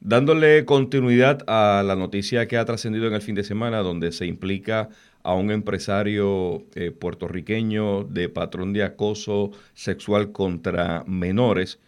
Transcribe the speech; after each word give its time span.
Dándole 0.00 0.64
continuidad 0.64 1.42
a 1.48 1.82
la 1.84 1.96
noticia 1.96 2.46
que 2.46 2.56
ha 2.56 2.64
trascendido 2.64 3.08
en 3.08 3.14
el 3.14 3.22
fin 3.22 3.34
de 3.34 3.42
semana, 3.42 3.78
donde 3.78 4.12
se 4.12 4.26
implica 4.26 4.90
a 5.24 5.34
un 5.34 5.50
empresario 5.50 6.64
eh, 6.76 6.92
puertorriqueño 6.92 8.04
de 8.04 8.28
patrón 8.28 8.72
de 8.72 8.84
acoso 8.84 9.50
sexual 9.74 10.30
contra 10.30 11.02
menores. 11.06 11.80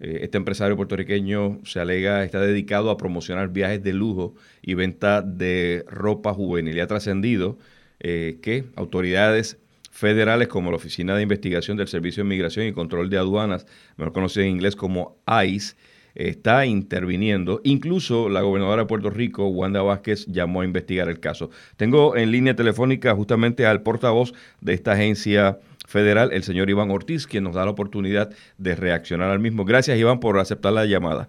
Eh, 0.00 0.20
este 0.22 0.38
empresario 0.38 0.76
puertorriqueño 0.76 1.60
se 1.64 1.78
alega 1.80 2.24
está 2.24 2.40
dedicado 2.40 2.90
a 2.90 2.96
promocionar 2.96 3.50
viajes 3.50 3.82
de 3.82 3.92
lujo 3.92 4.34
y 4.62 4.72
venta 4.72 5.20
de 5.20 5.84
ropa 5.88 6.32
juvenil. 6.32 6.76
Y 6.76 6.80
ha 6.80 6.86
trascendido 6.86 7.58
eh, 8.00 8.38
que 8.40 8.64
autoridades 8.76 9.58
federales 9.90 10.48
como 10.48 10.70
la 10.70 10.76
Oficina 10.78 11.14
de 11.14 11.22
Investigación 11.22 11.76
del 11.76 11.86
Servicio 11.86 12.22
de 12.22 12.28
Inmigración 12.28 12.66
y 12.66 12.72
Control 12.72 13.10
de 13.10 13.18
Aduanas, 13.18 13.66
mejor 13.98 14.14
conocido 14.14 14.44
en 14.44 14.52
inglés 14.52 14.74
como 14.74 15.18
ICE, 15.44 15.76
está 16.14 16.66
interviniendo. 16.66 17.60
Incluso 17.64 18.28
la 18.28 18.42
gobernadora 18.42 18.82
de 18.82 18.86
Puerto 18.86 19.10
Rico, 19.10 19.48
Wanda 19.48 19.82
Vázquez, 19.82 20.26
llamó 20.26 20.62
a 20.62 20.64
investigar 20.64 21.08
el 21.08 21.20
caso. 21.20 21.50
Tengo 21.76 22.16
en 22.16 22.30
línea 22.30 22.54
telefónica 22.54 23.14
justamente 23.14 23.66
al 23.66 23.82
portavoz 23.82 24.32
de 24.60 24.74
esta 24.74 24.92
agencia 24.92 25.58
federal, 25.86 26.30
el 26.32 26.42
señor 26.42 26.70
Iván 26.70 26.90
Ortiz, 26.90 27.26
quien 27.26 27.44
nos 27.44 27.54
da 27.54 27.64
la 27.64 27.70
oportunidad 27.70 28.30
de 28.58 28.74
reaccionar 28.74 29.30
al 29.30 29.40
mismo. 29.40 29.64
Gracias, 29.64 29.98
Iván, 29.98 30.20
por 30.20 30.38
aceptar 30.38 30.72
la 30.72 30.86
llamada. 30.86 31.28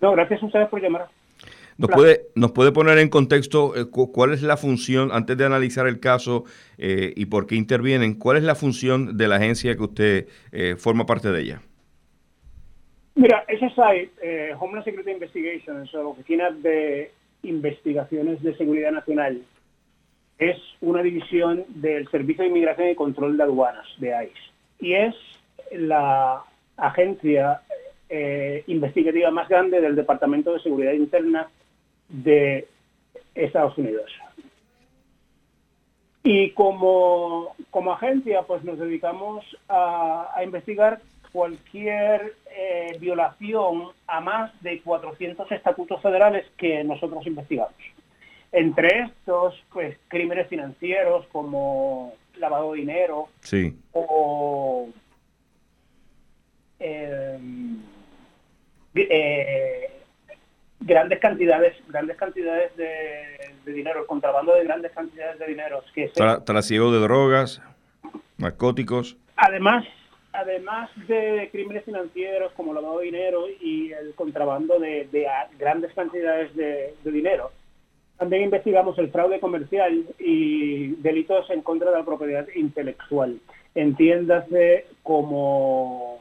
No, 0.00 0.12
gracias 0.12 0.42
a 0.42 0.46
ustedes 0.46 0.68
por 0.68 0.80
llamar. 0.80 1.08
¿Nos 1.80 1.90
puede, 1.90 2.26
¿Nos 2.34 2.52
puede 2.52 2.72
poner 2.72 2.98
en 2.98 3.08
contexto 3.08 3.74
eh, 3.74 3.86
cuál 3.86 4.34
es 4.34 4.42
la 4.42 4.58
función, 4.58 5.10
antes 5.12 5.38
de 5.38 5.46
analizar 5.46 5.86
el 5.86 5.98
caso 5.98 6.44
eh, 6.76 7.14
y 7.16 7.24
por 7.24 7.46
qué 7.46 7.54
intervienen, 7.54 8.14
cuál 8.14 8.36
es 8.36 8.42
la 8.42 8.54
función 8.54 9.16
de 9.16 9.28
la 9.28 9.36
agencia 9.36 9.74
que 9.74 9.82
usted 9.82 10.28
eh, 10.52 10.76
forma 10.76 11.06
parte 11.06 11.32
de 11.32 11.40
ella? 11.40 11.62
Mira, 13.20 13.44
SSI, 13.48 14.12
eh, 14.22 14.54
Homeland 14.58 14.82
Security 14.82 15.10
Investigation, 15.10 15.86
la 15.92 16.06
Oficina 16.06 16.50
de 16.52 17.12
Investigaciones 17.42 18.42
de 18.42 18.56
Seguridad 18.56 18.92
Nacional, 18.92 19.42
es 20.38 20.56
una 20.80 21.02
división 21.02 21.66
del 21.68 22.08
Servicio 22.08 22.44
de 22.44 22.48
Inmigración 22.48 22.88
y 22.88 22.94
Control 22.94 23.36
de 23.36 23.42
Aduanas, 23.42 23.86
de 23.98 24.08
ICE, 24.24 24.40
y 24.78 24.94
es 24.94 25.14
la 25.70 26.44
agencia 26.78 27.60
eh, 28.08 28.64
investigativa 28.68 29.30
más 29.30 29.50
grande 29.50 29.82
del 29.82 29.96
Departamento 29.96 30.54
de 30.54 30.60
Seguridad 30.60 30.94
Interna 30.94 31.50
de 32.08 32.68
Estados 33.34 33.76
Unidos. 33.76 34.10
Y 36.22 36.52
como, 36.52 37.54
como 37.70 37.92
agencia, 37.92 38.44
pues 38.44 38.64
nos 38.64 38.78
dedicamos 38.78 39.44
a, 39.68 40.30
a 40.34 40.42
investigar 40.42 41.02
cualquier 41.32 42.34
eh, 42.50 42.96
violación 42.98 43.88
a 44.06 44.20
más 44.20 44.52
de 44.62 44.80
400 44.80 45.50
estatutos 45.52 46.02
federales 46.02 46.46
que 46.56 46.82
nosotros 46.84 47.26
investigamos. 47.26 47.74
Entre 48.52 49.02
estos, 49.02 49.54
pues, 49.72 49.96
crímenes 50.08 50.48
financieros 50.48 51.26
como 51.28 52.14
lavado 52.36 52.72
de 52.72 52.80
dinero 52.80 53.28
sí. 53.40 53.76
o 53.92 54.88
em, 56.78 57.78
eh, 58.94 59.90
grandes 60.80 61.20
cantidades 61.20 61.76
grandes 61.88 62.16
cantidades 62.16 62.74
de, 62.76 63.72
dinero, 63.72 64.00
el 64.00 64.06
contrabando 64.06 64.54
de 64.54 64.64
grandes 64.64 64.90
cantidades 64.92 65.38
de 65.38 65.46
dinero. 65.46 65.84
Que 65.94 66.10
trasiego 66.44 66.90
de 66.90 67.00
drogas, 67.00 67.62
narcóticos. 68.38 69.16
Además, 69.36 69.84
además 70.32 70.90
de 71.08 71.48
crímenes 71.50 71.84
financieros 71.84 72.52
como 72.52 72.72
lavado 72.72 72.98
de 72.98 73.06
dinero 73.06 73.44
y 73.48 73.92
el 73.92 74.14
contrabando 74.14 74.78
de, 74.78 75.08
grandes 75.58 75.92
cantidades 75.94 76.54
de, 76.54 76.94
dinero, 77.04 77.50
también 78.18 78.44
investigamos 78.44 78.98
el 78.98 79.10
fraude 79.10 79.40
comercial 79.40 80.04
y 80.18 80.88
delitos 80.96 81.48
en 81.50 81.62
contra 81.62 81.90
de 81.90 81.98
la 81.98 82.04
propiedad 82.04 82.46
intelectual. 82.54 83.40
Entiéndase 83.74 84.86
como 85.02 86.20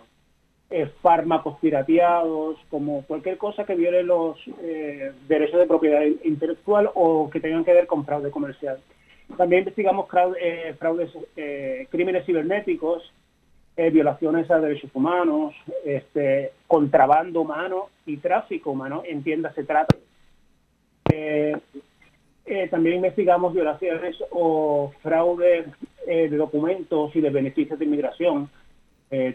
eh, 0.69 0.89
fármacos 1.01 1.57
pirateados, 1.59 2.57
como 2.69 3.03
cualquier 3.03 3.37
cosa 3.37 3.65
que 3.65 3.75
viole 3.75 4.03
los 4.03 4.37
eh, 4.61 5.11
derechos 5.27 5.59
de 5.59 5.67
propiedad 5.67 6.03
intelectual 6.23 6.89
o 6.93 7.29
que 7.29 7.41
tengan 7.41 7.65
que 7.65 7.73
ver 7.73 7.85
con 7.85 8.05
fraude 8.05 8.31
comercial. 8.31 8.79
También 9.35 9.59
investigamos 9.59 10.07
eh, 10.41 10.75
fraudes, 10.79 11.11
crímenes 11.91 12.25
cibernéticos 12.25 13.11
eh, 13.79 13.91
violaciones 13.91 14.51
a 14.51 14.59
derechos 14.59 14.91
humanos, 14.93 15.55
este, 15.85 16.51
contrabando 16.67 17.39
humano 17.39 17.87
y 18.05 18.17
tráfico 18.17 18.71
humano, 18.71 19.03
entiéndase 19.05 19.63
trata. 19.63 19.95
Eh, 21.09 21.55
eh, 22.45 22.67
también 22.67 22.97
investigamos 22.97 23.53
violaciones 23.53 24.17
o 24.31 24.91
fraude 25.01 25.67
de 26.05 26.27
documentos 26.27 27.15
y 27.15 27.21
de 27.21 27.29
beneficios 27.29 27.79
de 27.79 27.85
inmigración, 27.85 28.49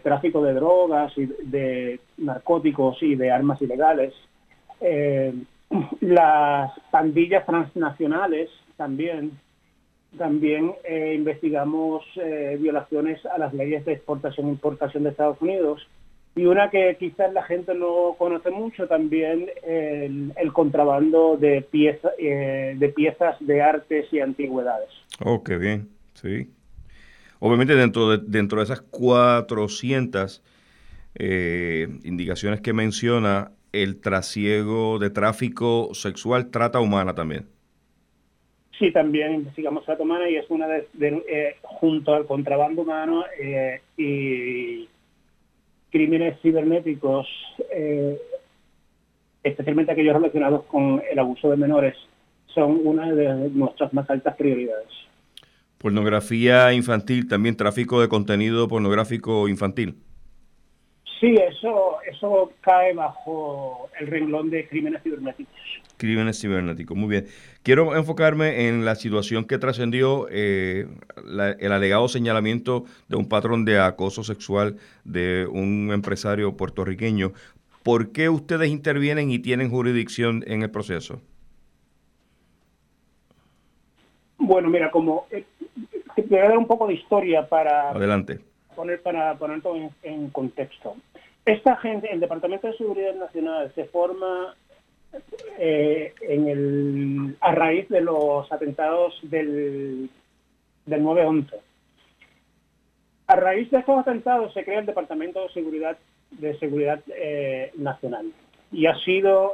tráfico 0.03 0.43
de 0.43 0.53
drogas 0.53 1.17
y 1.17 1.25
de 1.25 1.99
narcóticos 2.17 3.01
y 3.01 3.15
de 3.15 3.31
armas 3.31 3.59
ilegales. 3.63 4.13
las 6.01 6.71
pandillas 6.91 7.47
transnacionales 7.47 8.51
también 8.77 9.31
también 10.17 10.73
eh, 10.83 11.13
investigamos 11.15 12.03
eh, 12.15 12.57
violaciones 12.59 13.25
a 13.25 13.37
las 13.37 13.53
leyes 13.53 13.85
de 13.85 13.93
exportación 13.93 14.47
e 14.47 14.51
importación 14.51 15.03
de 15.03 15.09
Estados 15.09 15.41
Unidos. 15.41 15.87
Y 16.35 16.45
una 16.45 16.69
que 16.69 16.97
quizás 16.99 17.31
la 17.31 17.43
gente 17.43 17.73
no 17.73 18.15
conoce 18.17 18.51
mucho, 18.51 18.87
también 18.87 19.49
el, 19.63 20.33
contrabando 20.51 21.37
de, 21.37 21.61
pieza, 21.61 22.09
eh, 22.17 22.75
de 22.77 22.89
piezas 22.89 23.37
de 23.39 23.61
artes 23.61 24.07
y 24.11 24.19
antigüedades. 24.19 24.89
Oh, 25.23 25.43
qué 25.43 25.57
bien, 25.57 25.87
sí. 26.13 26.49
Obviamente 27.39 27.75
dentro 27.75 28.09
de, 28.09 28.17
dentro 28.25 28.57
de 28.57 28.65
esas 28.65 28.81
400 28.81 30.43
indicaciones 32.03 32.59
que 32.59 32.73
menciona, 32.73 33.51
el 33.71 34.01
trasiego 34.01 34.99
de 34.99 35.09
tráfico 35.09 35.89
sexual 35.93 36.49
trata 36.49 36.79
humana 36.79 37.13
también. 37.13 37.47
Sí, 38.77 38.91
también 38.91 39.35
investigamos 39.35 39.85
trata 39.85 40.03
humana 40.03 40.29
y 40.29 40.35
es 40.35 40.45
una 40.49 40.67
de, 40.67 40.87
eh, 41.01 41.55
junto 41.61 42.13
al 42.13 42.25
contrabando 42.25 42.81
humano 42.81 43.23
eh, 43.39 43.81
y 43.97 44.89
crímenes 45.91 46.37
cibernéticos, 46.41 47.25
eh, 47.71 48.19
especialmente 49.43 49.93
aquellos 49.93 50.15
relacionados 50.15 50.65
con 50.65 51.01
el 51.09 51.19
abuso 51.19 51.49
de 51.49 51.55
menores, 51.55 51.95
son 52.47 52.81
una 52.83 53.13
de 53.13 53.49
nuestras 53.49 53.93
más 53.93 54.09
altas 54.09 54.35
prioridades. 54.35 54.89
Pornografía 55.77 56.73
infantil, 56.73 57.29
también 57.29 57.55
tráfico 57.55 58.01
de 58.01 58.09
contenido 58.09 58.67
pornográfico 58.67 59.47
infantil. 59.47 59.95
Sí, 61.19 61.33
eso, 61.35 61.97
eso 62.11 62.51
cae 62.61 62.93
bajo 62.93 63.89
el 63.99 64.07
renglón 64.07 64.49
de 64.49 64.67
crímenes 64.67 65.01
cibernéticos. 65.01 65.53
Crímenes 65.97 66.41
cibernéticos, 66.41 66.97
muy 66.97 67.09
bien. 67.09 67.27
Quiero 67.63 67.95
enfocarme 67.95 68.67
en 68.67 68.83
la 68.83 68.95
situación 68.95 69.45
que 69.45 69.57
trascendió 69.57 70.27
eh, 70.29 70.87
el 71.59 71.71
alegado 71.71 72.09
señalamiento 72.09 72.83
de 73.07 73.15
un 73.15 73.29
patrón 73.29 73.63
de 73.63 73.79
acoso 73.79 74.23
sexual 74.23 74.77
de 75.05 75.47
un 75.49 75.91
empresario 75.93 76.57
puertorriqueño. 76.57 77.31
¿Por 77.81 78.11
qué 78.11 78.27
ustedes 78.29 78.69
intervienen 78.69 79.31
y 79.31 79.39
tienen 79.39 79.69
jurisdicción 79.69 80.43
en 80.47 80.63
el 80.63 80.71
proceso? 80.71 81.21
Bueno, 84.37 84.69
mira, 84.69 84.91
como 84.91 85.27
eh, 85.31 85.45
te 86.15 86.23
voy 86.23 86.39
a 86.39 86.49
dar 86.49 86.57
un 86.57 86.67
poco 86.67 86.87
de 86.87 86.95
historia 86.95 87.47
para 87.47 87.91
Adelante. 87.91 88.39
Poner 88.75 89.01
para 89.01 89.35
poner 89.35 89.61
todo 89.61 89.75
en 90.03 90.29
contexto. 90.29 90.95
Esta 91.45 91.75
gente, 91.77 92.11
el 92.11 92.19
Departamento 92.19 92.67
de 92.67 92.77
Seguridad 92.77 93.13
Nacional 93.15 93.71
se 93.75 93.85
forma 93.85 94.55
eh, 95.57 96.13
en 96.21 96.47
el, 96.47 97.37
a 97.39 97.53
raíz 97.53 97.87
de 97.89 98.01
los 98.01 98.51
atentados 98.51 99.17
del, 99.21 100.09
del 100.85 101.03
9-11. 101.03 101.53
A 103.27 103.35
raíz 103.35 103.69
de 103.71 103.79
estos 103.79 103.97
atentados 103.99 104.53
se 104.53 104.63
crea 104.63 104.79
el 104.79 104.85
Departamento 104.85 105.41
de 105.43 105.49
Seguridad 105.49 105.97
de 106.31 106.57
Seguridad 106.57 106.99
eh, 107.15 107.71
Nacional 107.77 108.33
y 108.71 108.87
ha 108.87 108.95
sido 108.99 109.53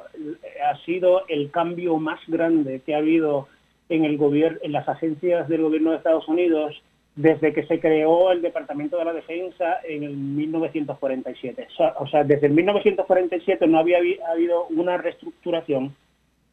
ha 0.66 0.78
sido 0.86 1.28
el 1.28 1.52
cambio 1.52 1.98
más 1.98 2.20
grande 2.28 2.82
que 2.84 2.96
ha 2.96 3.00
habido 3.00 3.48
en 3.90 4.06
el 4.06 4.18
gobierno 4.18 4.58
en 4.64 4.72
las 4.72 4.88
agencias 4.88 5.48
del 5.48 5.62
gobierno 5.62 5.92
de 5.92 5.98
Estados 5.98 6.28
Unidos 6.28 6.82
desde 7.16 7.54
que 7.54 7.66
se 7.66 7.80
creó 7.80 8.32
el 8.32 8.42
Departamento 8.42 8.98
de 8.98 9.06
la 9.06 9.14
Defensa 9.14 9.80
en 9.84 10.04
el 10.04 10.16
1947. 10.16 11.68
O 12.00 12.08
sea, 12.08 12.24
desde 12.24 12.48
el 12.48 12.54
1947 12.54 13.68
no 13.68 13.80
había 13.80 13.98
habido 13.98 14.68
una 14.68 14.98
reestructuración 14.98 15.96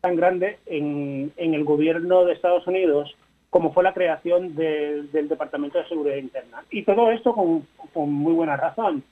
tan 0.00 0.16
grande 0.16 0.58
en, 0.66 1.32
el 1.36 1.64
gobierno 1.64 2.24
de 2.24 2.32
Estados 2.34 2.66
Unidos 2.66 3.14
como 3.50 3.72
fue 3.72 3.82
la 3.82 3.94
creación 3.94 4.54
del 4.54 5.10
Departamento 5.10 5.78
de 5.78 5.88
Seguridad 5.88 6.16
Interna. 6.16 6.64
Y 6.70 6.82
todo 6.82 7.10
esto 7.10 7.34
con, 7.34 8.12
muy 8.12 8.34
buena 8.34 8.58
razón. 8.58 9.02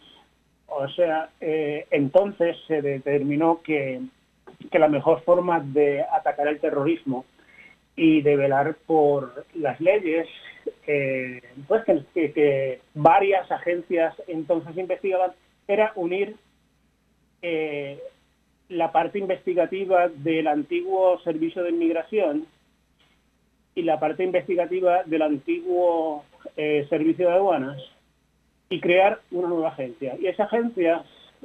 O 0.66 0.86
sea, 0.88 1.30
eh, 1.40 1.86
entonces 1.90 2.54
se 2.66 2.82
determinó 2.82 3.62
que, 3.62 4.02
que 4.70 4.78
la 4.78 4.88
mejor 4.88 5.22
forma 5.22 5.60
de 5.60 6.02
atacar 6.02 6.48
el 6.48 6.60
terrorismo 6.60 7.24
y 7.96 8.20
de 8.20 8.36
velar 8.36 8.76
por 8.86 9.46
las 9.54 9.80
leyes, 9.80 10.28
eh, 10.86 11.42
pues 11.66 11.84
que, 11.84 12.80
varias 12.94 13.50
agencias 13.50 14.14
entonces 14.28 14.76
investigaban, 14.76 15.32
era 15.66 15.92
unir 15.96 16.36
eh, 17.42 18.00
la 18.68 18.92
parte 18.92 19.18
investigativa 19.18 20.08
del 20.08 20.46
antiguo 20.46 21.20
Servicio 21.20 21.62
de 21.62 21.70
Inmigración 21.70 22.46
y 23.74 23.82
la 23.82 24.00
parte 24.00 24.24
investigativa 24.24 25.02
del 25.04 25.22
antiguo 25.22 26.24
eh, 26.56 26.86
Servicio 26.88 27.28
de 27.28 27.34
Aduanas 27.34 27.82
y 28.68 28.80
crear 28.80 29.20
una 29.30 29.48
nueva 29.48 29.68
agencia. 29.68 30.16
Y 30.20 30.26
esa 30.26 30.44
agencia 30.44 31.04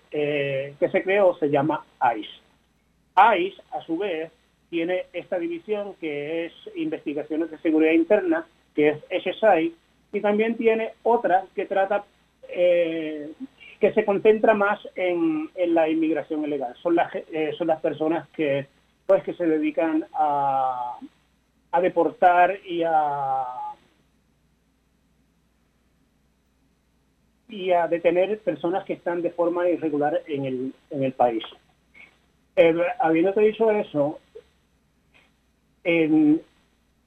que 0.09 0.89
se 0.91 1.03
creó 1.03 1.37
se 1.37 1.49
llama 1.49 1.85
ICE. 2.15 3.37
ICE, 3.37 3.61
a 3.71 3.81
su 3.81 3.97
vez, 3.97 4.31
tiene 4.69 5.05
esta 5.13 5.37
división 5.37 5.93
que 6.01 6.45
es 6.45 6.53
Investigaciones 6.75 7.49
de 7.51 7.57
Seguridad 7.59 7.93
Interna, 7.93 8.45
que 8.75 8.89
es 8.89 8.97
SSI, 9.09 9.75
y 10.13 10.21
también 10.21 10.55
tiene 10.57 10.91
otra 11.03 11.45
que 11.55 11.65
trata, 11.65 12.03
eh, 12.49 13.31
que 13.79 13.93
se 13.93 14.05
concentra 14.05 14.53
más 14.53 14.79
en, 14.95 15.49
la 15.73 15.89
inmigración 15.89 16.43
ilegal. 16.43 16.75
Son 16.81 16.95
las, 16.95 17.13
eh, 17.15 17.53
son 17.57 17.67
las 17.67 17.81
personas 17.81 18.27
que, 18.29 18.67
pues, 19.05 19.23
que 19.23 19.33
se 19.33 19.45
dedican 19.45 20.05
a, 20.13 20.97
a 21.71 21.81
deportar 21.81 22.57
y 22.65 22.83
a 22.83 23.45
y 27.51 27.71
a 27.71 27.87
detener 27.87 28.39
personas 28.39 28.85
que 28.85 28.93
están 28.93 29.21
de 29.21 29.29
forma 29.29 29.69
irregular 29.69 30.21
en 30.25 30.45
el, 30.45 30.73
en 30.89 31.03
el 31.03 31.11
país. 31.11 31.43
Eh, 32.55 32.73
habiéndote 32.99 33.41
dicho 33.41 33.69
eso, 33.71 34.19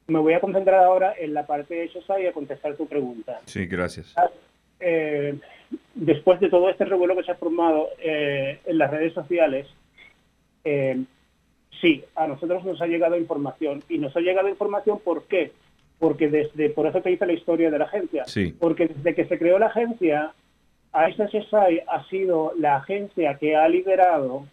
me 0.07 0.19
voy 0.19 0.35
a 0.35 0.41
concentrar 0.41 0.83
ahora 0.83 1.15
en 1.19 1.35
la 1.35 1.47
parte 1.47 1.75
de 1.75 1.89
SOSA 1.89 2.21
y 2.21 2.27
a 2.27 2.33
contestar 2.33 2.77
tu 2.77 2.87
pregunta. 2.87 3.41
Sí, 3.47 3.67
gracias. 3.67 4.13
Ah, 4.17 4.31
eh, 4.81 5.39
después 5.95 6.41
de 6.41 6.51
todo 6.51 6.69
este 6.69 6.85
revuelo 6.85 7.17
que 7.17 7.25
se 7.25 7.33
ha 7.33 7.37
formado 7.37 7.89
eh, 7.99 8.61
en 8.67 8.79
las 8.79 8.91
redes 8.91 9.15
sociales, 9.15 9.67
eh, 10.65 11.03
sí, 11.81 12.05
a 12.15 12.27
nosotros 12.27 12.65
nos 12.65 12.81
ha 12.83 12.87
llegado 12.87 13.17
información. 13.17 13.83
Y 13.89 13.99
nos 13.99 14.15
ha 14.17 14.21
llegado 14.21 14.49
información, 14.49 15.01
¿por 15.03 15.25
qué? 15.25 15.53
Porque 15.99 16.29
desde, 16.29 16.71
por 16.71 16.87
eso 16.87 17.01
te 17.01 17.11
hice 17.11 17.27
la 17.27 17.33
historia 17.33 17.71
de 17.71 17.79
la 17.79 17.87
agencia. 17.87 18.25
Sí. 18.27 18.55
Porque 18.59 18.89
desde 18.89 19.15
que 19.15 19.25
se 19.25 19.39
creó 19.39 19.59
la 19.59 19.67
agencia, 19.67 20.35
ISSI 20.95 21.81
ha 21.87 22.05
sido 22.09 22.53
la 22.59 22.77
agencia 22.77 23.37
que 23.39 23.57
ha 23.57 23.69
liderado, 23.69 24.47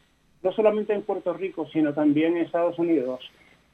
no 0.44 0.52
solamente 0.54 0.94
en 0.94 1.04
Puerto 1.04 1.34
Rico, 1.34 1.68
sino 1.72 1.94
también 1.94 2.38
en 2.38 2.46
Estados 2.46 2.80
Unidos, 2.80 3.20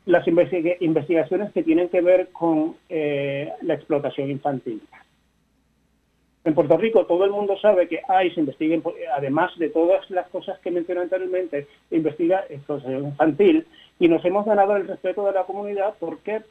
las 0.08 0.26
investigaciones 0.28 1.52
que 1.52 1.64
tienen 1.64 1.90
que 1.90 2.02
ver 2.02 2.30
con 2.32 2.76
eh, 2.90 3.52
la 3.62 3.74
explotación 3.74 4.32
infantil. 4.32 4.82
En 6.46 6.56
Puerto 6.56 6.78
Rico 6.78 7.06
todo 7.06 7.26
el 7.26 7.32
mundo 7.32 7.58
sabe 7.58 7.90
que 7.90 8.00
ICE 8.26 8.40
investiga, 8.40 8.82
además 9.14 9.52
de 9.58 9.70
todas 9.70 10.10
las 10.10 10.30
cosas 10.30 10.58
que 10.60 10.72
mencioné 10.72 11.02
anteriormente, 11.02 11.68
investiga 11.92 12.46
explotación 12.50 13.04
infantil 13.04 13.68
y 14.00 14.08
nos 14.08 14.24
hemos 14.24 14.46
ganado 14.46 14.78
el 14.78 14.88
respeto 14.88 15.26
de 15.26 15.34
la 15.34 15.44
comunidad. 15.44 15.96
¿Por 16.00 16.20
qué? 16.20 16.42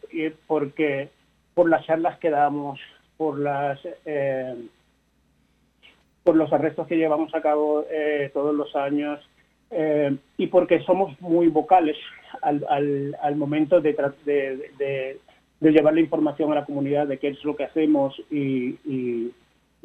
Porque 0.47 1.09
por 1.55 1.71
las 1.71 1.87
charlas 1.87 2.19
que 2.19 2.29
damos, 2.29 2.79
por 3.17 3.39
las 3.39 3.81
eh, 4.05 4.55
por 6.25 6.37
los 6.37 6.53
arrestos 6.53 6.87
que 6.87 6.99
llevamos 6.99 7.35
a 7.35 7.41
cabo 7.41 7.87
eh, 7.91 8.31
todos 8.35 8.55
los 8.55 8.77
años, 8.77 9.27
eh, 9.71 10.17
y 10.37 10.47
porque 10.47 10.81
somos 10.81 11.21
muy 11.21 11.49
vocales 11.49 11.97
al, 12.43 13.17
al, 13.21 13.37
momento 13.37 13.81
de, 13.81 13.93
de, 14.25 15.19
llevar 15.61 15.95
la 15.95 16.01
información 16.01 16.53
a 16.53 16.57
la 16.57 16.65
comunidad 16.65 17.07
de 17.07 17.19
qué 17.19 17.29
es 17.29 17.45
lo 17.45 17.57
que 17.57 17.65
hacemos 17.65 18.15
y, 18.31 19.33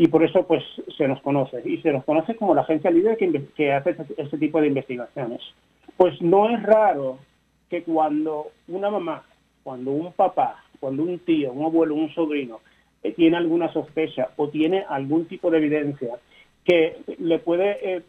por 0.09 0.23
eso 0.23 0.45
pues 0.47 0.63
se 0.97 1.07
nos 1.07 1.21
conoce 1.21 1.61
y 1.63 1.77
se 1.77 1.91
nos 1.91 2.03
conoce 2.03 2.35
como 2.35 2.55
la 2.55 2.61
agencia 2.61 2.89
líder 2.89 3.17
que, 3.17 3.71
hace 3.71 3.95
este, 4.17 4.37
tipo 4.37 4.59
de 4.59 4.67
investigaciones. 4.67 5.41
Pues 5.95 6.19
no 6.21 6.49
es 6.49 6.61
raro 6.63 7.19
que 7.69 7.83
cuando 7.83 8.47
una 8.67 8.89
mamá, 8.89 9.23
cuando 9.63 9.91
un 9.91 10.11
papá, 10.13 10.63
cuando 10.79 11.03
un 11.03 11.19
tío, 11.19 11.53
un 11.53 11.65
abuelo, 11.65 11.95
un 11.95 12.13
sobrino 12.13 12.59
eh, 13.03 13.13
tiene 13.13 13.37
alguna 13.37 13.71
sospecha 13.71 14.29
o 14.37 14.49
tiene 14.49 14.83
algún 14.89 15.25
tipo 15.25 15.49
de 15.51 15.59
evidencia 15.59 16.17
que 16.65 16.97
le 17.19 17.39
puede 17.39 17.95
eh, 17.95 18.01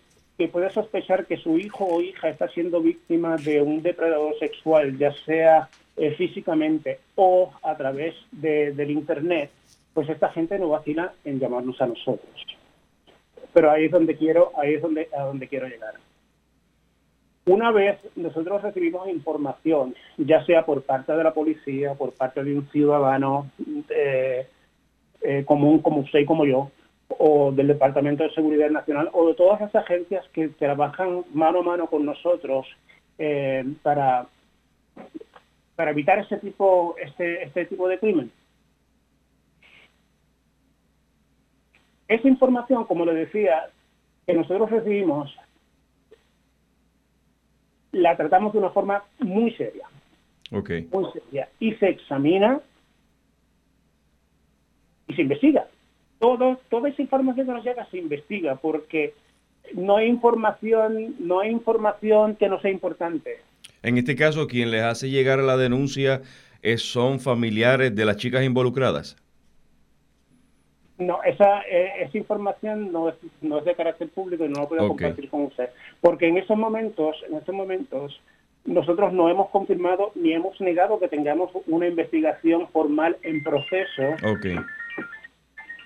que 0.42 0.48
puede 0.48 0.70
sospechar 0.70 1.24
que 1.26 1.36
su 1.36 1.56
hijo 1.56 1.84
o 1.84 2.00
hija 2.00 2.28
está 2.28 2.48
siendo 2.48 2.80
víctima 2.80 3.36
de 3.36 3.62
un 3.62 3.80
depredador 3.80 4.36
sexual, 4.40 4.98
ya 4.98 5.12
sea 5.24 5.68
eh, 5.96 6.10
físicamente 6.16 6.98
o 7.14 7.52
a 7.62 7.76
través 7.76 8.16
del 8.32 8.90
Internet, 8.90 9.52
pues 9.94 10.08
esta 10.08 10.30
gente 10.30 10.58
no 10.58 10.70
vacila 10.70 11.12
en 11.24 11.38
llamarnos 11.38 11.80
a 11.80 11.86
nosotros. 11.86 12.44
Pero 13.52 13.70
ahí 13.70 13.84
es 13.84 13.92
donde 13.92 14.16
quiero, 14.16 14.50
ahí 14.58 14.74
es 14.74 14.82
donde, 14.82 15.08
a 15.16 15.22
donde 15.22 15.46
quiero 15.46 15.68
llegar. 15.68 15.94
Una 17.46 17.70
vez 17.70 18.00
nosotros 18.16 18.62
recibimos 18.62 19.08
información, 19.08 19.94
ya 20.16 20.44
sea 20.44 20.66
por 20.66 20.82
parte 20.82 21.12
de 21.12 21.22
la 21.22 21.32
policía, 21.32 21.94
por 21.94 22.14
parte 22.14 22.42
de 22.42 22.58
un 22.58 22.68
ciudadano 22.70 23.48
eh, 23.90 24.48
eh, 25.20 25.44
común 25.46 25.78
como 25.78 26.00
usted 26.00 26.18
y 26.18 26.26
como 26.26 26.44
yo, 26.46 26.72
o 27.24 27.52
del 27.52 27.69
Departamento 27.69 28.24
de 28.24 28.34
Seguridad 28.34 28.69
Nacional 28.69 29.08
o 29.12 29.28
de 29.28 29.34
todas 29.34 29.60
las 29.60 29.72
agencias 29.76 30.28
que 30.32 30.48
trabajan 30.48 31.24
mano 31.32 31.60
a 31.60 31.62
mano 31.62 31.86
con 31.86 32.04
nosotros 32.04 32.66
eh, 33.16 33.64
para, 33.84 34.26
para 35.76 35.92
evitar 35.92 36.19
este 36.19 36.38
tipo, 36.38 36.96
este, 37.00 37.44
este 37.44 37.66
tipo 37.66 37.86
de 37.86 38.00
crimen. 38.00 38.32
Esa 42.08 42.26
información, 42.26 42.86
como 42.86 43.04
le 43.04 43.14
decía, 43.14 43.70
que 44.26 44.34
nosotros 44.34 44.68
recibimos, 44.68 45.32
la 47.92 48.16
tratamos 48.16 48.52
de 48.52 48.58
una 48.58 48.70
forma 48.70 49.04
muy 49.20 49.52
seria. 49.52 49.86
Okay. 50.50 50.88
Muy 50.90 51.04
seria. 51.12 51.48
Y 51.60 51.72
se 51.75 51.88
examina 51.88 52.60
y 55.06 55.14
se 55.14 55.22
investiga 55.22 55.68
todo, 56.22 56.60
toda 56.70 56.88
esa 56.88 57.02
información 57.02 57.46
que 57.46 57.52
nos 57.52 57.64
llega 57.64 57.84
se 57.90 57.98
investiga 57.98 58.54
porque 58.54 59.12
no 59.74 59.96
hay 59.96 60.06
información, 60.06 61.16
no 61.19 61.40
hay 61.40 61.50
información 61.50 62.36
que 62.36 62.48
no 62.48 62.60
sea 62.60 62.70
importante. 62.70 63.40
En 63.82 63.98
este 63.98 64.14
caso, 64.14 64.47
quien 64.47 64.70
les 64.70 64.82
hace 64.82 65.11
llegar 65.11 65.40
la 65.40 65.56
denuncia 65.56 66.23
es, 66.62 66.82
son 66.82 67.18
familiares 67.18 67.97
de 67.97 68.04
las 68.04 68.18
chicas 68.18 68.44
involucradas. 68.44 69.16
No, 70.99 71.20
esa, 71.25 71.62
eh, 71.62 72.04
esa 72.04 72.16
información 72.16 72.92
no 72.92 73.08
es, 73.08 73.16
no 73.40 73.58
es 73.58 73.64
de 73.64 73.75
carácter 73.75 74.08
público 74.11 74.44
y 74.44 74.49
no 74.49 74.61
lo 74.61 74.68
puedo 74.68 74.87
compartir 74.87 75.28
con 75.28 75.42
usted. 75.47 75.70
Porque 76.00 76.28
en 76.28 76.37
esos 76.37 76.56
momentos, 76.56 77.16
en 77.28 77.38
esos 77.38 77.52
momentos, 77.52 78.20
nosotros 78.64 79.12
no 79.12 79.28
hemos 79.28 79.50
confirmado 79.50 80.12
ni 80.14 80.35
hemos 80.35 80.61
negado 80.61 81.00
que 81.00 81.08
tengamos 81.08 81.50
una 81.66 81.88
investigación 81.88 82.68
formal 82.68 83.16
en 83.25 83.42
proceso. 83.42 84.02
Okay 84.37 84.56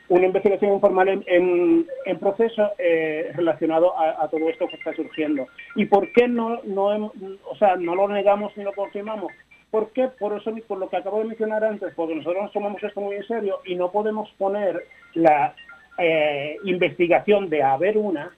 una 0.08 0.26
investigación 0.26 0.74
informal 0.74 1.08
en, 1.08 1.86
en, 2.04 2.18
proceso 2.18 2.70
eh, 2.78 3.32
relacionado 3.34 3.98
a, 3.98 4.28
todo 4.28 4.48
esto 4.48 4.68
que 4.68 4.76
está 4.76 4.94
surgiendo. 4.94 5.46
¿Y 5.74 5.86
por 5.86 6.12
qué 6.12 6.28
no, 6.28 6.60
no, 6.64 7.12
o 7.50 7.56
sea, 7.58 7.76
no 7.76 7.94
lo 7.94 8.08
negamos 8.08 8.56
ni 8.56 8.64
lo 8.64 8.72
confirmamos? 8.72 9.32
¿Por 9.70 9.90
qué? 9.90 10.08
Por 10.18 10.36
eso, 10.36 10.52
por 10.66 10.78
lo 10.78 10.88
que 10.88 10.96
acabo 10.96 11.18
de 11.18 11.26
mencionar 11.26 11.64
antes, 11.64 11.92
porque 11.94 12.14
nosotros 12.14 12.44
nos 12.44 12.52
tomamos 12.52 12.82
esto 12.82 13.00
muy 13.00 13.16
en 13.16 13.26
serio 13.26 13.60
y 13.64 13.74
no 13.74 13.90
podemos 13.90 14.30
poner 14.38 14.86
la 15.14 15.54
eh, 15.98 16.56
investigación 16.64 17.48
de 17.48 17.62
haber 17.62 17.98
una, 17.98 18.30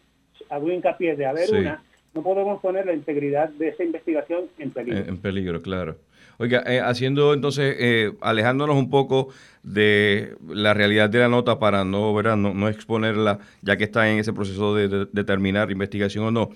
hago 0.49 0.71
hincapié 0.71 1.17
de 1.17 1.27
haber 1.27 1.51
una, 1.51 1.83
no 2.15 2.23
podemos 2.23 2.61
poner 2.61 2.87
la 2.87 2.95
integridad 2.95 3.49
de 3.51 3.69
esa 3.69 3.85
investigación 3.85 4.45
en 4.59 4.71
peligro. 4.71 5.05
En, 5.07 5.19
peligro, 5.19 5.63
claro. 5.63 5.97
Oiga, 6.39 6.63
eh, 6.67 6.81
haciendo 6.81 7.35
entonces, 7.35 7.77
eh, 7.79 8.13
alejándonos 8.21 8.77
un 8.77 8.91
poco 8.91 9.29
de 9.63 10.37
la 10.49 10.73
realidad 10.73 11.11
de 11.11 11.19
la 11.19 11.29
nota 11.29 11.59
para 11.59 11.85
no, 11.85 12.15
¿verdad? 12.15 12.37
no, 12.37 12.69
exponerla, 12.69 13.41
ya 13.63 13.77
que 13.77 13.85
está 13.85 14.11
en 14.11 14.19
ese 14.19 14.33
proceso 14.33 14.75
de, 14.75 15.07
determinar 15.13 15.71
investigación 15.71 16.25
o 16.25 16.31
no. 16.31 16.51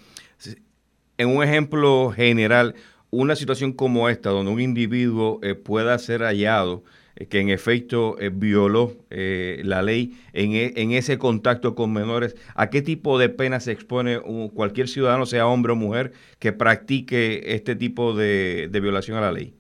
En 1.18 1.28
un 1.28 1.42
ejemplo 1.42 2.10
general, 2.10 2.74
una 3.10 3.36
situación 3.36 3.72
como 3.72 4.08
esta, 4.08 4.30
donde 4.30 4.52
un 4.52 4.60
individuo 4.60 5.40
eh, 5.42 5.54
pueda 5.54 5.98
ser 5.98 6.22
hallado 6.22 6.84
que 7.28 7.40
en 7.40 7.50
efecto 7.50 8.16
eh, 8.18 8.30
violó 8.32 8.92
eh, 9.10 9.60
la 9.64 9.82
ley 9.82 10.12
en, 10.32 10.52
e, 10.52 10.72
en, 10.76 10.92
ese 10.92 11.18
contacto 11.18 11.74
con 11.74 11.92
menores, 11.92 12.36
¿a 12.54 12.70
qué 12.70 12.82
tipo 12.82 13.18
de 13.18 13.28
pena 13.28 13.60
se 13.60 13.72
expone 13.72 14.20
cualquier 14.54 14.88
ciudadano, 14.88 15.26
sea 15.26 15.46
hombre 15.46 15.72
o 15.72 15.76
mujer, 15.76 16.12
que 16.38 16.52
practique 16.52 17.54
este 17.54 17.76
tipo 17.76 18.14
de, 18.14 18.68
violación 18.72 19.18
a 19.18 19.20
la 19.20 19.32
ley? 19.32 19.54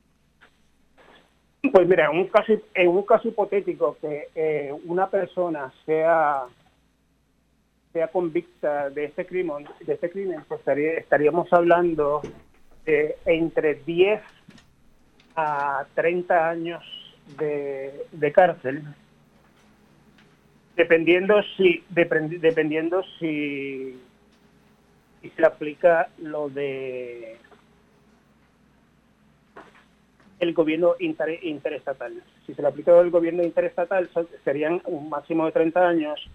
Pues 1.72 1.86
mira, 1.86 2.10
en 2.10 2.18
un 2.18 2.26
caso, 2.26 2.54
en 2.74 2.88
un 2.88 3.02
caso 3.04 3.28
hipotético 3.28 3.96
que 4.00 4.72
una 4.84 5.08
persona 5.08 5.72
sea 5.86 6.44
sea 7.92 8.08
convicta 8.08 8.88
de 8.88 9.04
este 9.04 9.26
crimen, 9.26 9.68
de 9.80 9.92
este 9.92 10.10
crimen 10.10 10.40
pues 10.48 10.60
estaríamos 10.66 11.52
hablando 11.52 12.22
de 12.86 13.16
entre 13.26 13.74
10 13.74 14.20
a 15.36 15.84
30 15.94 16.48
años 16.48 17.01
de, 17.38 18.32
cárcel, 18.32 18.82
dependiendo 20.76 21.42
si 21.56 21.84
dependiendo 21.90 23.02
si, 23.18 23.98
si 25.20 25.30
se 25.30 25.46
aplica 25.46 26.08
lo 26.18 26.48
de 26.48 27.38
el 30.42 30.54
gobierno 30.54 30.94
interestatal. 30.98 32.20
Si 32.46 32.54
se 32.54 32.62
le 32.62 32.68
aplica 32.68 32.98
el 33.00 33.10
gobierno 33.10 33.44
interestatal 33.44 34.10
serían 34.44 34.82
un 34.86 35.08
máximo 35.08 35.46
de 35.46 35.52
30 35.52 35.88
años 35.88 36.28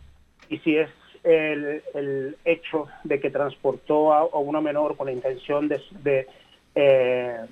y 0.50 0.60
si 0.60 0.77
es 0.77 0.89
el, 1.24 2.38
hecho 2.46 2.88
de 3.03 3.20
que 3.20 3.29
transportó 3.29 4.13
a, 4.13 4.25
una 4.38 4.62
menor 4.62 4.96
con 4.96 5.08
la 5.08 5.12
intención 5.12 5.67
de, 5.67 5.82
de 6.03 6.27
eh, 6.75 7.46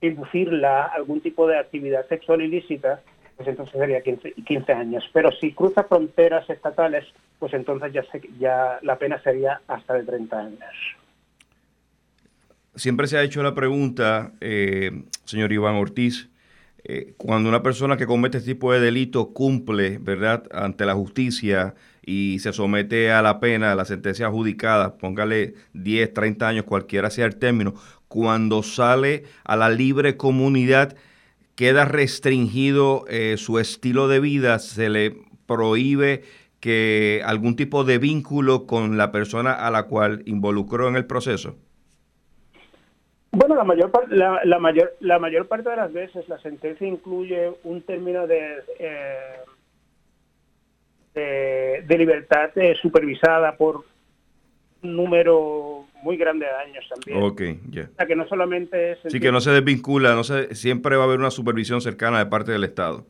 inducirla 0.00 0.82
a 0.82 0.94
algún 0.94 1.20
tipo 1.20 1.46
de 1.46 1.58
actividad 1.58 2.06
sexual 2.08 2.42
ilícita, 2.42 3.00
pues 3.36 3.48
entonces 3.48 3.78
sería 3.78 4.02
15, 4.02 4.32
15 4.32 4.72
años. 4.72 5.08
Pero 5.12 5.30
si 5.32 5.52
cruza 5.52 5.84
fronteras 5.84 6.48
estatales, 6.50 7.04
pues 7.38 7.54
entonces 7.54 7.92
ya, 7.92 8.04
ya 8.38 8.78
la 8.82 8.98
pena 8.98 9.20
sería 9.22 9.60
hasta 9.68 9.94
de 9.94 10.04
30 10.04 10.38
años. 10.38 10.74
Siempre 12.74 13.06
se 13.06 13.18
ha 13.18 13.22
hecho 13.22 13.42
la 13.42 13.54
pregunta, 13.54 14.32
eh, 14.40 15.02
señor 15.24 15.52
Iván 15.52 15.74
Ortiz, 15.76 16.28
eh, 16.84 17.14
cuando 17.16 17.48
una 17.48 17.62
persona 17.62 17.96
que 17.96 18.06
comete 18.06 18.38
este 18.38 18.54
tipo 18.54 18.72
de 18.72 18.80
delito 18.80 19.32
cumple, 19.32 19.98
¿verdad?, 19.98 20.44
ante 20.52 20.86
la 20.86 20.94
justicia 20.94 21.74
y 22.02 22.38
se 22.38 22.52
somete 22.52 23.10
a 23.10 23.20
la 23.20 23.40
pena, 23.40 23.72
a 23.72 23.74
la 23.74 23.84
sentencia 23.84 24.26
adjudicada, 24.26 24.96
póngale 24.96 25.54
10, 25.74 26.14
30 26.14 26.48
años, 26.48 26.64
cualquiera 26.64 27.10
sea 27.10 27.26
el 27.26 27.36
término, 27.36 27.74
cuando 28.08 28.62
sale 28.62 29.24
a 29.44 29.56
la 29.56 29.70
libre 29.70 30.16
comunidad, 30.16 30.96
queda 31.54 31.84
restringido 31.84 33.04
eh, 33.08 33.36
su 33.36 33.58
estilo 33.58 34.08
de 34.08 34.20
vida, 34.20 34.58
se 34.58 34.88
le 34.88 35.16
prohíbe 35.46 36.22
que 36.60 37.22
algún 37.24 37.56
tipo 37.56 37.84
de 37.84 37.98
vínculo 37.98 38.66
con 38.66 38.96
la 38.96 39.12
persona 39.12 39.52
a 39.52 39.70
la 39.70 39.84
cual 39.84 40.22
involucró 40.26 40.88
en 40.88 40.96
el 40.96 41.06
proceso. 41.06 41.56
Bueno, 43.30 43.54
la 43.54 43.64
mayor, 43.64 43.92
la, 44.08 44.40
la, 44.44 44.58
mayor, 44.58 44.94
la 45.00 45.18
mayor 45.18 45.46
parte 45.48 45.68
de 45.68 45.76
las 45.76 45.92
veces 45.92 46.28
la 46.28 46.38
sentencia 46.38 46.86
incluye 46.86 47.52
un 47.62 47.82
término 47.82 48.26
de, 48.26 48.62
eh, 48.78 49.44
de, 51.86 51.98
libertad 51.98 52.50
eh, 52.56 52.74
supervisada 52.80 53.56
por 53.56 53.84
un 54.82 54.96
número 54.96 55.87
muy 56.02 56.16
grande 56.16 56.46
de 56.46 56.52
años 56.52 56.84
también. 56.88 57.22
Ok, 57.22 57.42
ya. 57.70 57.88
O 57.92 57.96
sea, 57.96 58.06
que 58.06 58.16
no 58.16 58.26
solamente 58.28 58.92
es... 58.92 58.98
Sí, 59.08 59.20
que 59.20 59.32
no 59.32 59.40
se 59.40 59.50
desvincula, 59.50 60.14
no 60.14 60.24
se, 60.24 60.54
siempre 60.54 60.96
va 60.96 61.04
a 61.04 61.06
haber 61.06 61.18
una 61.18 61.30
supervisión 61.30 61.80
cercana 61.80 62.18
de 62.18 62.26
parte 62.26 62.52
del 62.52 62.64
Estado. 62.64 63.04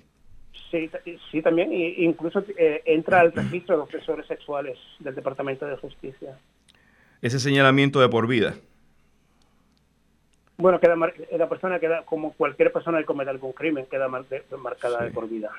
Sí, 0.71 0.90
sí 1.30 1.40
también, 1.40 1.73
incluso 1.73 2.45
eh, 2.57 2.83
entra 2.85 3.21
al 3.21 3.33
registro 3.33 3.76
de 3.76 3.83
ofensores 3.83 4.26
sexuales 4.26 4.78
del 4.99 5.14
Departamento 5.14 5.66
de 5.66 5.76
Justicia. 5.76 6.38
Ese 7.23 7.40
señalamiento 7.40 8.00
de 8.00 8.09
por 8.09 8.26
vida. 8.26 8.54
Bueno, 10.59 10.80
queda 10.80 10.97
la 10.97 11.49
persona 11.49 11.78
queda, 11.78 12.02
como 12.04 12.33
cualquier 12.33 12.73
persona 12.73 12.99
que 12.99 13.04
cometa 13.04 13.30
algún 13.30 13.52
crimen, 13.52 13.87
queda 13.88 14.09
marcada 14.09 15.04
de 15.04 15.11
por 15.11 15.28
vida. 15.28 15.50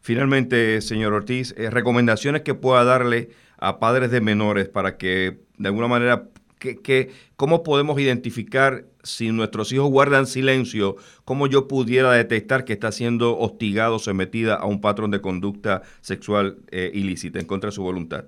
Finalmente, 0.00 0.80
señor 0.80 1.12
Ortiz, 1.14 1.54
eh, 1.56 1.70
recomendaciones 1.70 2.42
que 2.42 2.54
pueda 2.54 2.84
darle 2.84 3.30
a 3.58 3.78
padres 3.78 4.10
de 4.10 4.20
menores 4.20 4.68
para 4.68 4.96
que, 4.96 5.38
de 5.56 5.68
alguna 5.68 5.88
manera, 5.88 6.24
que, 6.58 7.10
¿cómo 7.36 7.62
podemos 7.62 7.98
identificar 8.00 8.84
si 9.02 9.32
nuestros 9.32 9.72
hijos 9.72 9.90
guardan 9.90 10.26
silencio, 10.26 10.96
cómo 11.24 11.46
yo 11.46 11.68
pudiera 11.68 12.12
detectar 12.12 12.64
que 12.64 12.74
está 12.74 12.92
siendo 12.92 13.38
hostigado, 13.38 13.98
sometida 13.98 14.54
a 14.54 14.66
un 14.66 14.80
patrón 14.80 15.10
de 15.10 15.20
conducta 15.20 15.82
sexual 16.00 16.58
eh, 16.70 16.90
ilícita 16.92 17.38
en 17.38 17.46
contra 17.46 17.68
de 17.68 17.72
su 17.72 17.82
voluntad? 17.82 18.24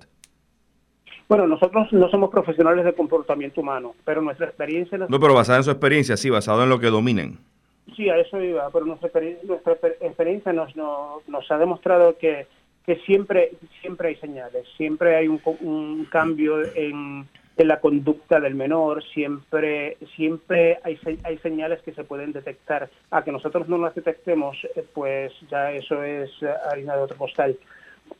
Bueno, 1.27 1.47
nosotros 1.47 1.87
no 1.93 2.09
somos 2.09 2.29
profesionales 2.29 2.83
de 2.83 2.93
comportamiento 2.93 3.61
humano, 3.61 3.95
pero 4.03 4.21
nuestra 4.21 4.47
experiencia... 4.47 4.97
No, 4.97 5.19
pero 5.19 5.33
basada 5.33 5.59
en 5.59 5.63
su 5.63 5.71
experiencia, 5.71 6.17
sí, 6.17 6.29
basado 6.29 6.63
en 6.63 6.69
lo 6.69 6.79
que 6.79 6.87
dominen. 6.87 7.37
Sí, 7.95 8.09
a 8.09 8.17
eso 8.17 8.41
iba, 8.41 8.69
pero 8.69 8.85
nuestra, 8.85 9.09
nuestra 9.43 9.73
experiencia 10.01 10.51
nos, 10.51 10.75
nos, 10.75 11.51
ha 11.51 11.57
demostrado 11.57 12.17
que, 12.17 12.47
que 12.85 12.97
siempre, 13.05 13.51
siempre 13.81 14.09
hay 14.09 14.15
señales, 14.17 14.65
siempre 14.75 15.15
hay 15.15 15.27
un, 15.27 15.41
un 15.61 16.05
cambio 16.05 16.63
en, 16.75 17.25
en, 17.61 17.67
la 17.67 17.79
conducta 17.79 18.39
del 18.39 18.55
menor, 18.55 19.03
siempre, 19.13 19.97
siempre 20.15 20.79
hay, 20.83 20.99
hay 21.23 21.37
señales 21.39 21.81
que 21.81 21.93
se 21.93 22.03
pueden 22.03 22.31
detectar. 22.33 22.89
A 23.11 23.23
que 23.23 23.31
nosotros 23.31 23.67
no 23.69 23.77
las 23.77 23.95
detectemos, 23.95 24.57
eh, 24.75 24.85
pues 24.93 25.33
ya 25.49 25.71
eso 25.71 26.03
es 26.03 26.31
harina 26.69 26.95
de 26.95 27.03
otro 27.03 27.17
postal. 27.17 27.57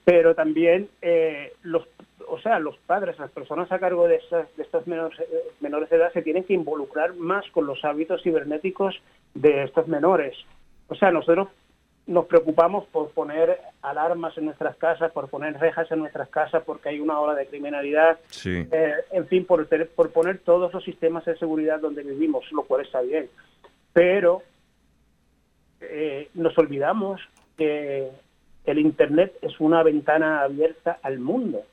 Pero 0.06 0.36
también 0.36 0.90
eh, 1.02 1.54
los 1.64 1.88
o 2.28 2.40
sea, 2.40 2.60
los 2.60 2.78
padres, 2.78 3.20
las 3.20 3.32
personas 3.32 3.72
a 3.72 3.80
cargo 3.80 4.08
de, 4.08 4.16
estas, 4.16 4.56
de 4.56 4.64
estos 4.64 4.88
menores, 4.88 5.20
eh, 5.20 5.26
menores 5.60 5.90
de 5.90 5.98
edad 5.98 6.14
se 6.14 6.22
tienen 6.22 6.46
que 6.46 6.54
involucrar 6.54 7.14
más 7.16 7.46
con 7.52 7.66
los 7.66 7.84
hábitos 7.84 8.24
cibernéticos 8.24 8.96
de 9.34 9.64
estos 9.64 9.88
menores. 9.88 10.38
O 10.88 10.96
sea, 10.96 11.12
nosotros 11.12 11.50
nos 12.08 12.26
preocupamos 12.26 12.86
por 12.88 13.12
poner 13.12 13.60
alarmas 13.82 14.38
en 14.38 14.46
nuestras 14.46 14.76
casas, 14.76 15.12
por 15.12 15.30
poner 15.30 15.60
rejas 15.60 15.92
en 15.92 16.00
nuestras 16.00 16.30
casas 16.30 16.64
porque 16.66 16.90
hay 16.90 17.00
una 17.00 17.20
ola 17.20 17.36
de 17.36 17.48
criminalidad, 17.48 18.20
eh, 18.46 18.94
en 19.12 19.28
fin, 19.28 19.46
por, 19.46 19.68
por 19.90 20.12
poner 20.12 20.40
todos 20.40 20.74
los 20.74 20.84
sistemas 20.84 21.26
de 21.26 21.38
seguridad 21.38 21.80
donde 21.80 22.04
vivimos, 22.04 22.44
lo 22.52 22.64
cual 22.64 22.82
está 22.82 23.02
bien. 23.02 23.30
Pero 23.94 24.42
eh, 25.80 26.30
nos 26.34 26.58
olvidamos 26.58 27.22
que 27.58 28.10
el 28.66 28.80
Internet 28.80 29.34
es 29.42 29.60
una 29.60 29.84
ventana 29.84 30.42
abierta 30.42 31.00
al 31.02 31.20
mundo 31.20 31.64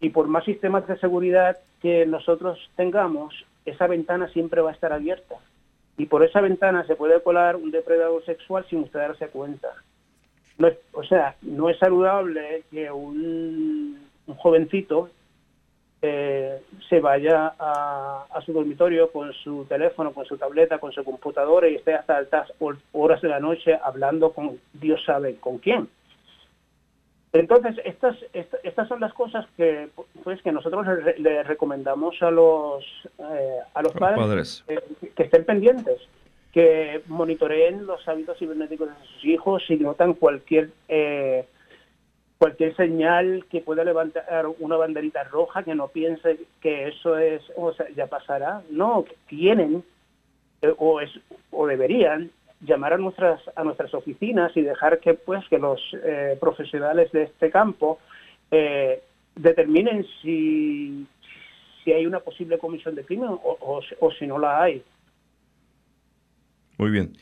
y 0.00 0.10
por 0.10 0.28
más 0.28 0.44
sistemas 0.44 0.86
de 0.86 0.98
seguridad 0.98 1.58
que 1.80 2.06
nosotros 2.06 2.58
tengamos, 2.76 3.34
esa 3.64 3.86
ventana 3.86 4.28
siempre 4.28 4.60
va 4.60 4.70
a 4.70 4.74
estar 4.74 4.92
abierta. 4.92 5.36
Y 5.96 6.06
por 6.06 6.24
esa 6.24 6.40
ventana 6.40 6.86
se 6.86 6.96
puede 6.96 7.20
colar 7.22 7.56
un 7.56 7.70
depredador 7.70 8.24
sexual 8.24 8.64
sin 8.68 8.80
usted 8.80 9.00
darse 9.00 9.28
cuenta. 9.28 9.68
o 10.92 11.04
sea, 11.04 11.36
no 11.42 11.68
es 11.68 11.78
saludable 11.78 12.64
que 12.70 12.90
un, 12.90 14.00
jovencito 14.38 15.10
eh, 16.00 16.60
se 16.88 17.00
vaya 17.00 17.54
a, 17.58 18.26
a, 18.32 18.40
su 18.42 18.52
dormitorio 18.52 19.12
con 19.12 19.32
su 19.34 19.66
teléfono, 19.66 20.12
con 20.12 20.24
su 20.24 20.36
tableta, 20.36 20.78
con 20.78 20.92
su 20.92 21.04
computadora 21.04 21.68
y 21.68 21.76
esté 21.76 21.94
hasta 21.94 22.16
altas 22.16 22.52
horas 22.92 23.20
de 23.20 23.28
la 23.28 23.40
noche 23.40 23.78
hablando 23.82 24.32
con 24.32 24.58
Dios 24.72 25.00
sabe 25.04 25.36
con 25.36 25.58
quién. 25.58 25.88
Entonces, 27.32 27.76
estas, 27.84 28.16
estas 28.34 28.88
son 28.88 29.00
las 29.00 29.14
cosas 29.14 29.46
que, 29.56 29.88
pues, 30.22 30.42
que 30.42 30.52
nosotros 30.52 30.86
le, 31.16 31.42
recomendamos 31.42 32.20
a 32.22 32.30
los, 32.30 32.84
eh, 33.18 33.58
a 33.72 33.82
los 33.82 33.92
padres, 33.92 34.64
que 35.16 35.22
estén 35.22 35.44
pendientes, 35.44 35.98
que 36.52 37.02
monitoreen 37.06 37.86
los 37.86 38.06
hábitos 38.06 38.38
cibernéticos 38.38 38.88
de 38.88 39.06
sus 39.06 39.24
hijos 39.24 39.62
si 39.66 39.76
notan 39.76 40.12
cualquier 40.12 40.70
eh, 40.88 41.46
cualquier 42.36 42.74
señal 42.74 43.46
que 43.48 43.60
pueda 43.60 43.84
levantar 43.84 44.46
una 44.58 44.76
banderita 44.76 45.22
roja, 45.22 45.62
que 45.62 45.76
no 45.76 45.88
piense 45.88 46.40
que 46.60 46.88
eso 46.88 47.16
es, 47.16 47.40
o 47.56 47.72
sea, 47.72 47.88
ya 47.90 48.08
pasará. 48.08 48.62
No, 48.68 49.04
tienen 49.28 49.84
eh, 50.60 50.74
o, 50.76 51.00
es, 51.00 51.10
o 51.52 51.68
deberían 51.68 52.32
llamar 52.62 52.94
a 52.94 52.98
nuestras 52.98 53.40
a 53.56 53.64
nuestras 53.64 53.92
oficinas 53.94 54.56
y 54.56 54.62
dejar 54.62 55.00
que 55.00 55.14
pues 55.14 55.46
que 55.48 55.58
los 55.58 55.80
eh, 56.04 56.36
profesionales 56.40 57.10
de 57.12 57.24
este 57.24 57.50
campo 57.50 57.98
eh, 58.50 59.02
determinen 59.34 60.06
si 60.20 61.06
si 61.82 61.92
hay 61.92 62.06
una 62.06 62.20
posible 62.20 62.58
comisión 62.58 62.94
de 62.94 63.04
crimen 63.04 63.30
o, 63.30 63.80
o, 64.00 64.10
si 64.12 64.26
no 64.26 64.38
la 64.38 64.62
hay. 64.62 64.84
Muy 66.78 66.90
bien. 66.90 67.12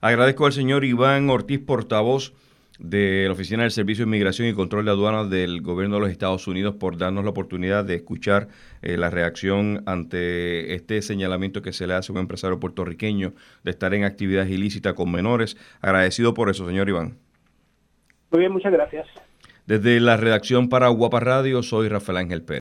Agradezco 0.00 0.46
al 0.46 0.52
señor 0.52 0.84
Iván 0.84 1.28
Ortiz, 1.28 1.58
portavoz 1.58 2.32
de 2.78 3.24
la 3.26 3.32
Oficina 3.32 3.62
del 3.62 3.72
Servicio 3.72 4.04
de 4.04 4.08
Inmigración 4.08 4.48
y 4.48 4.54
Control 4.54 4.84
de 4.84 4.92
Aduanas 4.92 5.30
del 5.30 5.62
Gobierno 5.62 5.96
de 5.96 6.00
los 6.02 6.10
Estados 6.10 6.46
Unidos 6.46 6.76
por 6.76 6.96
darnos 6.96 7.24
la 7.24 7.30
oportunidad 7.30 7.84
de 7.84 7.96
escuchar 7.96 8.48
eh, 8.82 8.96
la 8.96 9.10
reacción 9.10 9.82
ante 9.86 10.74
este 10.74 11.02
señalamiento 11.02 11.60
que 11.60 11.72
se 11.72 11.86
le 11.86 11.94
hace 11.94 12.12
a 12.12 12.14
un 12.14 12.20
empresario 12.20 12.60
puertorriqueño 12.60 13.32
de 13.64 13.70
estar 13.70 13.94
en 13.94 14.04
actividades 14.04 14.50
ilícitas 14.50 14.94
con 14.94 15.10
menores. 15.10 15.56
Agradecido 15.80 16.34
por 16.34 16.50
eso, 16.50 16.66
señor 16.66 16.88
Iván. 16.88 17.18
Muy 18.30 18.40
bien, 18.40 18.52
muchas 18.52 18.72
gracias. 18.72 19.06
Desde 19.66 20.00
la 20.00 20.16
redacción 20.16 20.68
para 20.70 20.88
Guapa 20.88 21.20
Radio, 21.20 21.62
soy 21.62 21.88
Rafael 21.88 22.16
Ángel 22.18 22.42
Pérez. 22.42 22.56